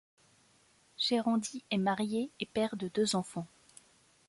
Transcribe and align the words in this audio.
Jerandi 0.97 1.63
est 1.69 1.77
marié 1.77 2.31
et 2.39 2.47
père 2.47 2.75
de 2.75 2.87
deux 2.87 3.15
enfants. 3.15 3.45